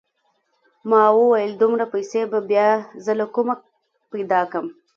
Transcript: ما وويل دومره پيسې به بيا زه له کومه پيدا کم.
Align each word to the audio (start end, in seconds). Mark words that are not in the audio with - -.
ما 0.89 1.01
وويل 1.19 1.51
دومره 1.61 1.85
پيسې 1.93 2.21
به 2.31 2.39
بيا 2.49 2.67
زه 3.05 3.11
له 3.19 3.25
کومه 3.35 3.55
پيدا 4.11 4.41
کم. 4.51 4.65